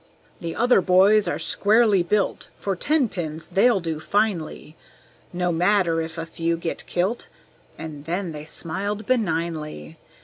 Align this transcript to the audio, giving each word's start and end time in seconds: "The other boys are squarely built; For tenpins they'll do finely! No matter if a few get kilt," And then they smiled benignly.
"The 0.39 0.55
other 0.55 0.81
boys 0.81 1.27
are 1.27 1.37
squarely 1.37 2.01
built; 2.01 2.49
For 2.57 2.75
tenpins 2.75 3.49
they'll 3.49 3.79
do 3.79 3.99
finely! 3.99 4.75
No 5.31 5.51
matter 5.51 6.01
if 6.01 6.17
a 6.17 6.25
few 6.25 6.57
get 6.57 6.87
kilt," 6.87 7.27
And 7.77 8.05
then 8.05 8.31
they 8.31 8.45
smiled 8.45 9.05
benignly. 9.05 9.97